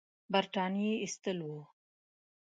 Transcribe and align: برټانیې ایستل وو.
برټانیې 0.31 0.93
ایستل 1.03 1.37
وو. 1.47 1.61